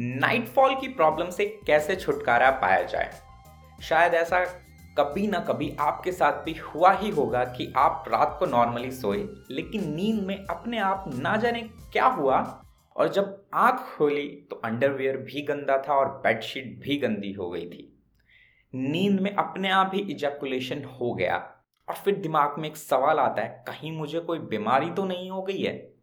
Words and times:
Nightfall 0.00 0.74
की 0.74 0.88
problem 0.88 1.30
से 1.30 1.46
कैसे 1.66 1.96
छुटकारा 1.96 2.50
पाया 2.50 2.82
जाए? 2.82 3.10
शायद 3.82 4.14
ऐसा 4.14 4.44
कभी 4.98 5.26
ना 5.26 5.38
कभी 5.38 5.76
आपके 5.80 6.12
साथ 6.12 6.32
भी 6.32 6.52
हुआ 6.52 6.92
ही 6.92 7.10
होगा 7.10 7.44
कि 7.44 7.72
आप 7.76 8.04
रात 8.08 8.36
को 8.38 8.46
नॉर्मली 8.46 8.90
सोए, 8.90 9.18
लेकिन 9.50 9.94
नींद 9.94 10.22
में 10.22 10.46
अपने 10.46 10.78
आप 10.78 11.04
ना 11.14 11.36
जाने 11.36 11.62
क्या 11.92 12.06
हुआ? 12.06 12.64
और 12.96 13.08
जब 13.08 13.44
आँख 13.54 13.80
खोली 13.98 14.26
तो 14.50 14.56
अंडरवियर 14.56 15.16
भी 15.16 15.42
गंदा 15.42 15.78
था 15.78 15.94
और 15.94 16.08
बेडशीट 16.08 16.80
भी 16.80 16.96
गंदी 16.96 17.32
हो 17.32 17.50
गई 17.50 17.66
थी। 17.66 18.02
नींद 18.74 19.20
में 19.20 19.34
अपने 19.34 19.70
आप 19.70 19.90
ही 19.94 20.00
इजैकुलेशन 20.00 20.84
हो 20.84 21.14
गया। 21.14 21.36
और 21.88 21.94
फिर 21.94 22.16
दिमाग 22.16 22.58
में 22.58 22.68
एक 22.68 22.76
सवाल 22.76 23.18
आता 23.18 23.42
है, 23.42 23.64
कहीं 23.68 23.92
मुझे 23.92 24.20
कोई 24.20 24.38
बीमारी 24.38 24.90
तो 24.90 25.04
नहीं 25.04 25.30
हो 25.30 25.42
गई 25.42 25.62
है? 25.62 25.99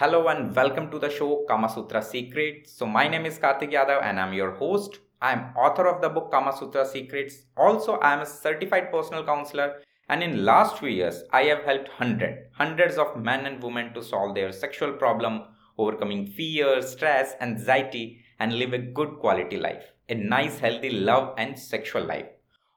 Hello 0.00 0.20
and 0.30 0.50
welcome 0.58 0.86
to 0.90 0.98
the 0.98 1.08
show 1.18 1.34
Kamasutra 1.48 2.00
secret 2.00 2.66
so 2.66 2.86
my 2.96 3.08
name 3.08 3.26
is 3.26 3.38
Kartik 3.38 3.74
Yadav 3.74 4.00
and 4.04 4.18
I 4.18 4.26
am 4.26 4.34
your 4.34 4.56
host 4.60 5.00
I 5.22 5.32
am 5.32 5.56
author 5.56 5.86
of 5.86 6.00
the 6.02 6.08
book 6.08 6.32
Kama 6.32 6.52
Sutra 6.52 6.84
Secrets. 6.84 7.34
Also, 7.56 7.92
I 7.98 8.14
am 8.14 8.20
a 8.20 8.26
certified 8.26 8.90
personal 8.90 9.22
counselor 9.24 9.66
and 10.08 10.22
in 10.22 10.44
last 10.44 10.78
few 10.78 10.88
years, 10.88 11.22
I 11.32 11.42
have 11.44 11.62
helped 11.64 11.90
hundred, 11.90 12.48
hundreds 12.54 12.98
of 12.98 13.16
men 13.16 13.46
and 13.46 13.62
women 13.62 13.92
to 13.94 14.02
solve 14.02 14.34
their 14.34 14.50
sexual 14.50 14.94
problem, 14.94 15.44
overcoming 15.78 16.26
fear, 16.26 16.82
stress, 16.82 17.36
anxiety 17.40 18.18
and 18.40 18.58
live 18.58 18.72
a 18.72 18.78
good 18.78 19.14
quality 19.20 19.58
life. 19.58 19.84
A 20.08 20.16
nice, 20.16 20.58
healthy 20.58 20.90
love 20.90 21.34
and 21.38 21.56
sexual 21.58 22.04
life. 22.04 22.26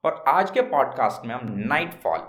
और 0.04 0.24
आज 0.28 0.52
के 0.52 0.62
podcast 0.62 1.26
में 1.26 1.36
हम 1.36 1.54
night 1.68 1.94
fall 2.04 2.20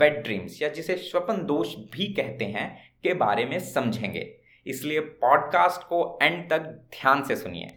wait 0.00 0.22
dreams 0.24 0.62
या 0.62 0.68
जिसे 0.68 0.96
स्वप्न 0.96 1.44
दोष 1.46 1.74
भी 1.92 2.12
कहते 2.14 2.44
हैं 2.56 2.70
के 3.02 3.14
बारे 3.24 3.44
में 3.44 3.58
समझेंगे 3.72 4.30
इसलिए 4.67 4.99
पॉडकास्ट 4.99 5.81
को 5.81 6.19
एंड 6.21 6.49
तक 6.49 6.59
ध्यान 6.91 7.23
से 7.23 7.35
सुनिए। 7.35 7.69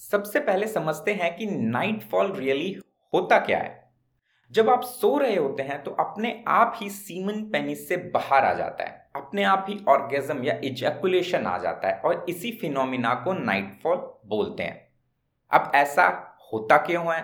सबसे 0.00 0.40
पहले 0.40 0.66
समझते 0.66 1.12
हैं 1.14 1.36
कि 1.36 1.46
नाइट 1.46 2.02
फॉल 2.02 2.32
रियली 2.32 2.76
होता 3.14 3.38
क्या 3.38 3.58
है। 3.58 3.78
जब 4.50 4.70
आप 4.70 4.82
सो 4.82 5.18
रहे 5.18 5.36
होते 5.36 5.62
हैं 5.62 5.82
तो 5.82 5.90
अपने 5.90 6.44
आप 6.48 6.78
ही 6.80 6.90
सीमन 6.90 7.42
पेनिस 7.42 7.88
से 7.88 7.96
बाहर 7.96 8.44
आ 8.44 8.54
जाता 8.54 8.84
है। 8.84 9.10
अपने 9.16 9.44
आप 9.44 9.66
ही 9.68 9.78
ऑर्गेजम 9.88 10.44
या 10.44 10.60
इजैकुलेशन 10.64 11.46
आ 11.46 11.58
जाता 11.58 11.88
है 11.88 12.00
और 12.00 12.26
इसी 12.28 12.52
फिनोमिना 12.52 13.14
को 13.14 13.32
नाइट 13.32 13.80
फॉल 13.82 13.96
बोलते 14.26 14.62
हैं। 14.62 14.89
अब 15.52 15.70
ऐसा 15.74 16.06
होता 16.52 16.76
क्यों 16.76 17.14
है? 17.14 17.22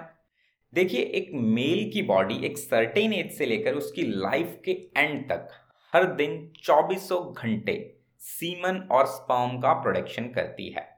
देखिए, 0.72 1.00
एक 1.00 1.30
मेल 1.34 1.90
की 1.92 2.02
बॉडी 2.02 2.34
एक 2.46 2.58
सर्टेन 2.58 3.12
एज 3.12 3.30
से 3.32 3.46
लेकर 3.46 3.74
उसकी 3.74 4.02
लाइफ 4.02 4.60
के 4.64 4.72
एंड 4.96 5.28
तक 5.28 5.48
हर 5.92 6.04
दिन 6.14 6.50
चौबीसों 6.64 7.20
घंटे 7.34 7.74
सीमन 8.20 8.88
और 8.92 9.06
स्पर्म 9.06 9.58
का 9.60 9.72
प्रोडक्शन 9.72 10.24
करती 10.24 10.68
है। 10.70 10.88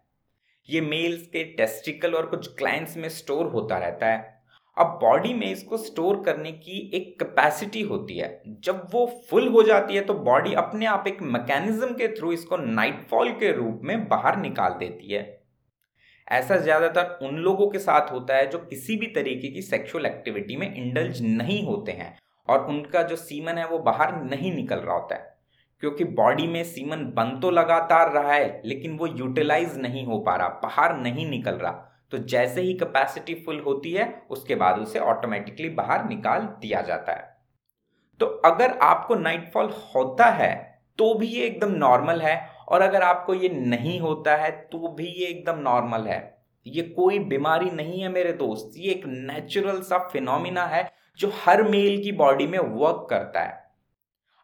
ये 0.69 0.81
मेल्स 0.81 1.27
के 1.27 1.45
टेस्टिकल 1.57 2.15
और 2.15 2.27
कुछ 2.27 2.49
क्लाइंट्स 2.57 2.97
में 2.97 3.09
स्टोर 3.09 3.47
होता 3.47 3.79
रहता 3.79 4.07
है। 4.07 4.37
अब 4.77 4.99
बॉडी 5.03 5.35
में 5.35 5.47
इसको 5.47 5.77
स्टोर 5.77 6.23
करने 6.23 6.53
की 6.53 6.79
एक 6.95 7.19
कैपेसिटी 7.19 7.83
होती 7.83 8.19
है। 8.19 8.43
जब 8.61 8.87
वो 8.93 9.07
फुल 9.31 9.49
हो 9.49 9.63
जाती 9.63 9.95
है 9.95 10.01
तो 10.01 10.15
बॉडी 10.15 10.55
अपने 10.55 10.87
आप 10.87 11.05
एक 11.09 11.23
मैकेनिज्म 11.23 11.95
के 11.95 12.09
थ्रू 12.09 12.33
इसको 12.33 12.57
नाइटफॉल 12.57 13.31
के 13.31 13.53
रूप 13.53 13.81
में 13.85 14.09
बाहर 14.09 14.37
निकाल 14.37 14.79
देती 14.79 15.13
है। 15.13 15.38
ऐसा 16.31 16.57
ज़्यादातर 16.57 17.19
उन 17.23 17.37
लोगों 17.37 17.69
के 17.71 17.79
साथ 17.79 18.13
होता 18.13 18.37
है 18.37 18.47
जो 18.51 18.59
किसी 18.61 18.97
भी 18.97 19.07
तरीके 19.07 19.49
की 19.49 19.63
सेक्सुअल 19.63 20.07
एक्टिविटी 20.07 20.57
में 20.57 20.75
इंडल्ज 20.75 21.21
नहीं 21.23 21.63
होते 21.67 21.93
हैं 21.93 22.17
और 22.49 22.67
उनका 22.67 23.03
जो 23.03 23.17
सीमन 23.17 23.59
है 23.59 23.67
वो 23.69 23.79
बाहर 23.81 24.15
नहीं 24.23 24.55
निकल 24.55 24.77
रहा 24.77 24.95
होता 24.95 25.15
है। 25.15 25.37
क्योंकि 25.83 26.05
बॉडी 26.05 26.47
में 26.47 26.63
सीमन 26.65 27.05
बन 27.17 27.39
तो 27.43 27.51
लगातार 27.51 28.11
रहा 28.13 28.33
है, 28.33 28.61
लेकिन 28.65 28.97
वो 28.99 29.07
यूटिलाइज 29.09 29.77
नहीं 29.79 30.05
हो 30.07 30.19
पा 30.19 30.35
रहा, 30.37 30.49
बाहर 30.63 30.97
नहीं 30.97 31.29
निकल 31.31 31.55
रहा। 31.55 31.73
तो 32.13 32.19
जैसे 32.19 32.61
ही 32.61 32.73
कैपेसिटी 32.75 33.35
फुल 33.47 33.61
होती 33.61 33.93
है, 33.93 34.23
उसके 34.31 34.55
बाद 34.55 34.79
उसे 34.79 34.99
ऑटोमेटिकली 34.99 35.69
बाहर 35.71 36.09
निकाल 36.09 36.49
दिया 36.61 36.81
जाता 36.83 37.13
है। 37.13 37.37
तो 38.21 38.27
अगर 38.45 38.79
आपको 38.83 39.15
नाइटफॉल 39.17 39.73
होता 39.95 40.27
है 40.27 40.53
तो 40.99 41.13
भी 41.15 41.27
ये 41.27 41.45
एकदम 41.47 41.75
नॉर्मल 41.77 42.21
है 42.21 42.37
और 42.69 42.83
अगर 42.83 43.03
आपको 43.03 43.35
ये 43.35 43.49
नहीं 43.49 43.99
होता 44.01 44.37
है 44.37 44.51
तो 44.73 44.89
भी 44.89 45.07
ये 45.07 45.27
एकदम 45.27 45.59
नॉर्मल 45.61 46.07
है। 46.07 46.37
ये 46.67 46.83
कोई 46.83 47.19
बीमारी 47.19 47.71
नहीं 47.71 48.01
है 48.01 48.09
मेरे 48.09 48.33
दोस्त, 48.33 48.71
ये 48.77 48.93
एक 48.93 49.07
नेचुरल 49.07 49.81
सा 49.83 49.99
फिनोमिना 50.09 50.67
है 50.67 50.91
जो 51.19 51.33
हर 51.35 51.63
मेल 51.63 52.03
की 52.03 52.13
बॉडी 52.13 52.47
में 52.47 52.59
वर्क 52.59 53.07
करता 53.11 53.41
है। 53.41 53.67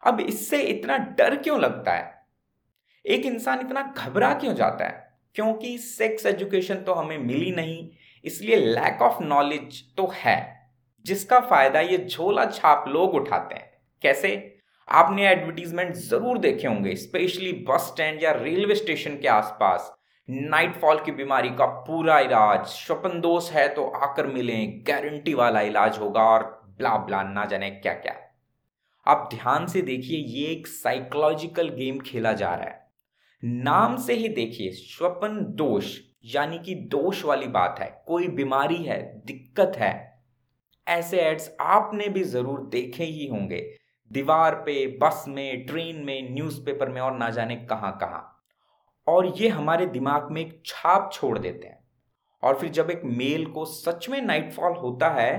अब 0.03 0.19
इससे 0.19 0.61
इतना 0.61 0.97
डर 1.17 1.35
क्यों 1.35 1.59
लगता 1.59 1.93
है? 1.93 2.13
एक 3.05 3.25
इंसान 3.25 3.59
इतना 3.59 3.81
घबरा 3.97 4.33
क्यों 4.33 4.53
जाता 4.53 4.85
है? 4.85 5.03
क्योंकि 5.35 5.77
सेक्स 5.77 6.25
एजुकेशन 6.25 6.75
तो 6.75 6.93
हमें 6.93 7.17
मिली 7.17 7.51
नहीं, 7.51 7.89
इसलिए 8.25 8.55
लैक 8.55 9.01
ऑफ़ 9.01 9.23
नॉलेज 9.23 9.83
तो 9.97 10.11
है, 10.15 10.69
जिसका 11.05 11.39
फ़ायदा 11.39 11.79
ये 11.79 11.97
झोला 11.99 12.45
छाप 12.45 12.85
लोग 12.87 13.15
उठाते 13.15 13.55
हैं। 13.55 13.71
कैसे? 14.01 14.54
आपने 14.87 15.27
एडवर्टीजमेंट 15.27 15.93
ज़रूर 15.95 16.37
देखे 16.37 16.67
होंगे 16.67 16.95
स्पेशली 16.95 17.51
बस 17.69 17.87
स्टैंड 17.87 18.23
या 18.23 18.31
रेलवे 18.33 18.75
स्टेशन 18.75 19.15
के 19.17 19.27
आसपास। 19.27 19.91
नाइटफॉल 20.29 20.99
की 21.05 21.11
बीमारी 21.13 21.49
का 21.51 21.65
पूरा 21.65 22.19
इलाज, 22.19 22.65
स्वपन 22.65 23.19
दोष 23.21 23.49
है 23.51 23.67
तो 23.69 23.85
आकर 23.97 24.27
मिलें 24.27 24.83
गारंटी 24.87 25.33
वाला 25.33 25.61
इलाज 25.61 25.97
होगा 25.99 26.23
और 26.23 26.43
ब्ला 26.77 26.95
ब्ला 26.97 27.21
ना 27.23 27.45
जाने 27.45 27.69
क्या 27.71 27.93
क्या 27.95 28.15
आप 29.07 29.29
ध्यान 29.33 29.65
से 29.67 29.81
देखिए, 29.81 30.17
ये 30.17 30.45
एक 30.47 30.67
साइकोलॉजिकल 30.67 31.67
गेम 31.69 31.99
खेला 31.99 32.31
जा 32.33 32.53
रहा 32.53 32.65
है। 32.65 32.83
नाम 33.63 33.97
से 33.97 34.13
ही 34.13 34.29
देखिए, 34.29 34.71
स्वपन 34.71 35.37
दोष, 35.55 35.97
यानी 36.25 36.57
कि 36.59 36.75
दोष 36.91 37.23
वाली 37.25 37.47
बात 37.49 37.79
है। 37.79 37.89
कोई 38.07 38.27
बीमारी 38.29 38.81
है, 38.83 39.01
दिक्कत 39.25 39.75
है। 39.77 39.93
ऐसे 40.87 41.19
एड्स 41.21 41.49
आपने 41.61 42.07
भी 42.09 42.23
ज़रूर 42.25 42.67
देखे 42.71 43.03
ही 43.03 43.27
होंगे। 43.27 43.59
दीवार 44.11 44.55
पे, 44.55 44.85
बस 45.01 45.23
में, 45.27 45.65
ट्रेन 45.65 46.03
में 46.05 46.33
न्यूज़पेपर 46.33 46.89
में 46.89 47.01
और 47.01 47.17
ना 47.17 47.29
जाने 47.29 47.55
कहाँ 47.65 47.97
कहाँ। 48.01 48.31
और 49.07 49.25
ये 49.37 49.47
हमारे 49.49 49.85
दिमाग 49.87 50.31
में 50.31 50.41
एक 50.41 50.61
छाप 50.65 51.09
छोड़ 51.13 51.37
देते 51.39 51.67
हैं। 51.67 51.79
और 52.43 52.57
फिर 52.59 52.69
जब 52.69 52.89
एक 52.91 53.01
मेल 53.05 53.45
को 53.45 53.65
सच 53.65 54.09
में 54.09 54.21
नाइटफॉल 54.21 54.75
होता 54.77 55.09
है 55.11 55.33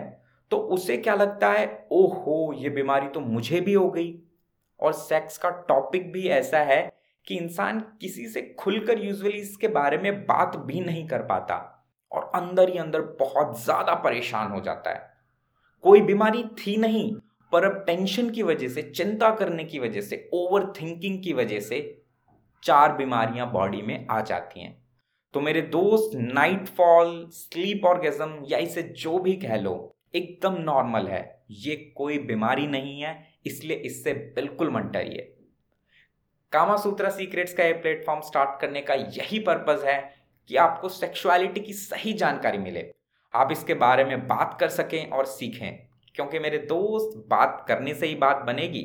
तो 0.51 0.57
उसे 0.57 0.97
क्या 0.97 1.15
लगता 1.15 1.51
है? 1.51 1.87
ओहो, 1.93 2.53
ये 2.55 2.71
बीमारी 2.71 3.09
तो 3.09 3.21
मुझे 3.21 3.61
भी 3.61 3.73
हो 3.73 3.89
गई। 3.91 4.15
और 4.81 4.93
सेक्स 4.93 5.39
का 5.39 5.51
टॉपिक 5.69 6.13
भी 6.13 6.27
ऐसा 6.31 6.59
है 6.61 6.81
कि 7.27 7.37
इंसान 7.37 7.81
किसी 8.01 8.27
से 8.29 8.43
खुलकर 8.59 8.99
यूजुअली 8.99 9.39
इसके 9.39 9.69
बारे 9.71 9.99
में 9.99 10.21
बात 10.23 10.57
भी 10.59 10.81
नहीं 10.81 11.07
कर 11.09 11.23
पाता 11.23 11.57
और 12.13 12.31
अंदर 12.35 12.69
ही 12.69 12.79
अंदर 12.79 13.01
बहुत 13.21 13.61
ज़्यादा 13.63 13.95
परेशान 13.97 14.51
हो 14.53 14.61
जाता 14.61 14.91
है। 14.91 15.15
कोई 15.85 16.01
बीमारी 16.03 16.45
थी 16.59 16.77
नहीं 16.77 17.15
पर 17.53 17.65
अब 17.65 17.85
टेंशन 17.87 18.31
की 18.31 18.43
वजह 18.43 18.69
से, 18.69 18.83
चिंता 18.83 19.31
करने 19.31 19.65
की 19.65 19.79
वजह 19.79 20.01
से 20.01 20.29
ओवर 20.35 20.73
थिंकिंग 20.81 21.23
की 21.23 21.33
वजह 21.33 21.61
से 21.61 22.03
चार 22.63 22.93
बीमारियाँ 22.93 23.51
बॉडी 23.53 23.83
में 23.83 24.07
आ 24.11 24.21
जाती 24.21 24.61
हैं। 24.61 24.87
तो 25.35 25.41
मेरे 25.41 25.61
दोस्त 25.63 26.17
नाइट 26.17 26.69
फॉल 26.69 27.29
स्लीप 27.33 27.85
ऑर्गेजम 27.85 28.45
या 28.49 28.59
इसे 28.59 28.83
जो 28.83 29.19
भी 29.19 29.37
कह 29.37 29.57
लो, 29.57 29.97
एकदम 30.15 30.55
नॉर्मल 30.55 31.07
है। 31.07 31.45
ये 31.51 31.77
कोई 31.97 32.19
बीमारी 32.19 32.67
नहीं 32.67 33.01
है, 33.01 33.27
इसलिए 33.47 33.77
इससे 33.77 34.13
बिल्कुल 34.13 34.71
मन 34.71 34.83
डरिए। 34.83 35.33
कामा 36.53 36.77
सूत्रा 36.77 37.11
सीक्रेट्स 37.11 37.55
का 37.55 37.65
ये 37.65 37.73
प्लेटफॉर्म 37.73 38.21
स्टार्ट 38.21 38.61
करने 38.61 38.81
का 38.81 38.95
यही 38.95 39.39
पर्पज 39.39 39.85
है 39.85 40.17
कि 40.49 40.57
आपको 40.57 40.89
सेक्सुअलिटी 40.89 41.61
की 41.61 41.73
सही 41.73 42.13
जानकारी 42.13 42.59
मिले। 42.59 42.91
आप 43.35 43.53
इसके 43.53 43.75
बारे 43.75 44.05
में 44.05 44.27
बात 44.27 44.57
कर 44.61 44.69
सकें 44.69 45.11
और 45.11 45.25
सीखें। 45.25 45.86
क्योंकि 46.17 46.39
मेरे 46.39 46.59
दोस्त 46.59 47.17
बात 47.29 47.65
करने 47.69 47.95
से 47.95 48.07
ही 48.07 48.15
बात 48.15 48.45
बनेगी। 48.47 48.83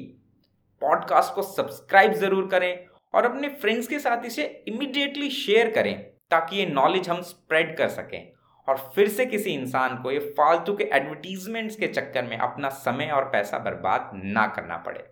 पॉडकास्ट 0.81 1.33
को 1.35 1.41
सब्सक्राइब 1.41 2.13
ज़रूर 2.13 2.47
करें 2.47 2.85
और 3.13 3.25
अपने 3.25 3.49
फ्रेंड्स 3.61 3.87
के 3.87 3.99
साथ 3.99 4.25
इसे 4.25 4.45
इमिडिएटली 4.67 5.29
शेयर 5.29 5.71
करें 5.71 5.93
ताकि 6.31 6.57
ये 6.57 6.65
नॉलेज 6.65 7.09
हम 7.09 7.21
स्प्रेड 7.21 7.75
कर 7.77 7.87
सकें 7.89 8.31
और 8.67 8.77
फिर 8.95 9.07
से 9.09 9.25
किसी 9.25 9.51
इंसान 9.51 9.97
को 10.01 10.11
ये 10.11 10.19
फालतू 10.37 10.73
के 10.73 10.83
एडवर्टीजमेंट्स 10.93 11.75
के 11.75 11.87
चक्कर 11.87 12.23
में 12.23 12.37
अपना 12.37 12.69
समय 12.69 13.09
और 13.09 13.25
पैसा 13.25 13.59
बर्बाद 13.59 14.11
ना 14.15 14.47
करना 14.47 14.77
पड़े। 14.77 15.03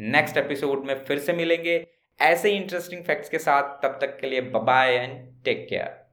नेक्स्ट 0.00 0.36
एपिसोड 0.36 0.84
में 0.86 0.94
फिर 1.04 1.18
से 1.18 1.32
मिलेंगे 1.32 1.84
ऐसे 2.20 2.50
ही 2.50 2.56
इंटरेस्टिंग 2.56 3.04
फैक्ट्स 3.04 3.28
के 3.28 3.38
साथ। 3.38 3.82
तब 3.82 3.98
तक 4.00 4.18
के 4.20 4.26
लिए 4.26 4.40
बाय 4.40 4.94
एंड 4.94 5.44
टेक 5.44 5.66
केयर। 5.70 6.03